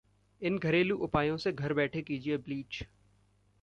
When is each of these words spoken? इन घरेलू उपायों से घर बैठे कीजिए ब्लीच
इन 0.41 0.57
घरेलू 0.57 0.97
उपायों 0.97 1.37
से 1.37 1.51
घर 1.51 1.73
बैठे 1.73 2.01
कीजिए 2.01 2.37
ब्लीच 2.37 2.83